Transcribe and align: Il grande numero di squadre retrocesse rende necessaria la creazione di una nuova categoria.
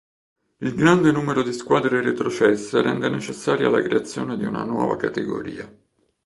Il 0.57 0.73
grande 0.73 1.11
numero 1.11 1.43
di 1.43 1.53
squadre 1.53 2.01
retrocesse 2.01 2.81
rende 2.81 3.07
necessaria 3.07 3.69
la 3.69 3.83
creazione 3.83 4.35
di 4.35 4.45
una 4.45 4.63
nuova 4.63 4.97
categoria. 4.97 5.71